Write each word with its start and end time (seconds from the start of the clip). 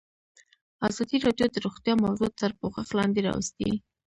ازادي 0.87 1.17
راډیو 1.25 1.47
د 1.51 1.57
روغتیا 1.65 1.93
موضوع 2.05 2.29
تر 2.39 2.51
پوښښ 2.59 2.89
لاندې 2.99 3.19
راوستې. 3.27 3.69